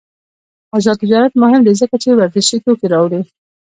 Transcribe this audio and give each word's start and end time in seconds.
آزاد 0.77 0.97
تجارت 1.03 1.31
مهم 1.43 1.61
دی 1.65 1.73
ځکه 1.81 1.95
چې 2.03 2.09
ورزشي 2.11 2.57
توکي 2.63 2.87
راوړي. 2.93 3.21